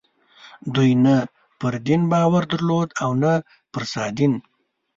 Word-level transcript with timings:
دوی 0.75 0.91
نه 1.05 1.17
پر 1.59 1.73
دین 1.85 2.01
باور 2.11 2.43
درلود 2.51 2.89
او 3.03 3.11
نه 3.23 3.33
پر 3.71 3.83
سادین. 3.93 4.33